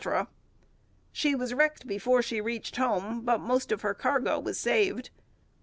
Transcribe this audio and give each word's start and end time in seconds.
She 1.11 1.35
was 1.35 1.53
wrecked 1.53 1.85
before 1.85 2.23
she 2.23 2.41
reached 2.41 2.77
home, 2.77 3.21
but 3.21 3.39
most 3.39 3.71
of 3.71 3.81
her 3.83 3.93
cargo 3.93 4.39
was 4.39 4.57
saved. 4.59 5.11